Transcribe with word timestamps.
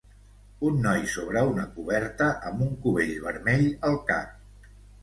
Un 0.69 0.79
noi 0.85 1.03
sobre 1.17 1.43
una 1.51 1.67
coberta 1.75 2.31
amb 2.53 2.67
un 2.69 2.75
cubell 2.87 3.17
vermell 3.29 3.67
al 3.93 4.05
cap. 4.13 4.79